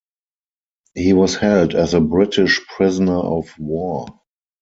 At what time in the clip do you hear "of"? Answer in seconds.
3.19-3.53